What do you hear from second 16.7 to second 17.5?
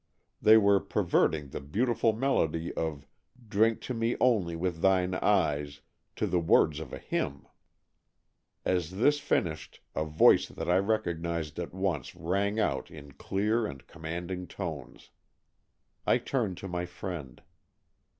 friend.